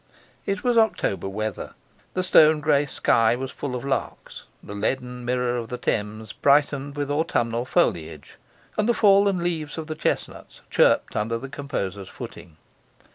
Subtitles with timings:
[0.47, 1.75] It was October weather;
[2.15, 6.95] the stone grey sky was full of larks, the leaden mirror of the Thames brightened
[6.97, 8.37] with autumnal foliage,
[8.79, 12.57] and the fallen leaves of the chestnuts chirped under the composer's footing.